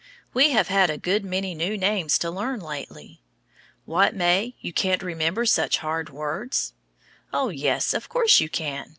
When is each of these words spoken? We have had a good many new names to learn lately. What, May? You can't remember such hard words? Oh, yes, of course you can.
We 0.33 0.49
have 0.49 0.67
had 0.67 0.89
a 0.89 0.97
good 0.97 1.23
many 1.23 1.53
new 1.53 1.77
names 1.77 2.17
to 2.17 2.31
learn 2.31 2.59
lately. 2.59 3.21
What, 3.85 4.15
May? 4.15 4.55
You 4.59 4.73
can't 4.73 5.03
remember 5.03 5.45
such 5.45 5.77
hard 5.77 6.09
words? 6.09 6.73
Oh, 7.31 7.49
yes, 7.49 7.93
of 7.93 8.09
course 8.09 8.39
you 8.39 8.49
can. 8.49 8.89